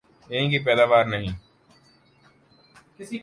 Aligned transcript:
یہیں 0.29 0.49
کی 0.49 0.59
پیداوار 0.59 1.05
نہیں؟ 1.05 1.27